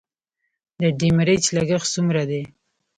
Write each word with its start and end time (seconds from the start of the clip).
د 0.79 0.81
ډیمریج 0.99 1.43
لګښت 1.55 1.87
څومره 1.93 2.21
دی؟ 2.29 2.41